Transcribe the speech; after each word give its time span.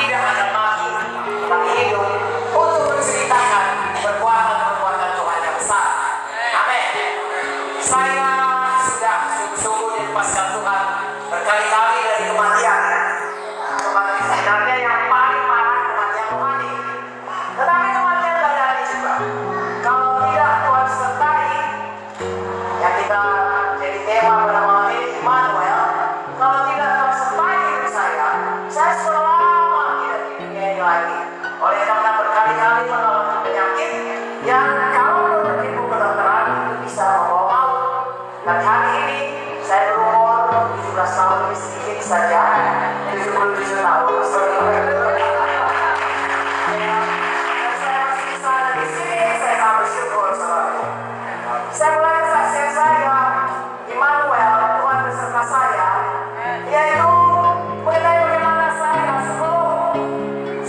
বাকিরা 0.00 0.27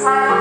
Bye. 0.02 0.39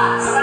Yes. 0.00 0.39